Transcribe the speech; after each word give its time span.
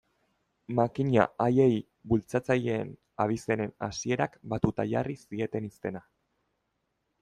Makina 0.77 1.25
haiei 1.45 1.67
bultzatzaileen 2.13 2.91
abizenen 3.27 3.77
hasierak 3.91 4.41
batuta 4.55 4.91
jarri 4.97 5.21
zieten 5.27 5.75
izena. 5.75 6.07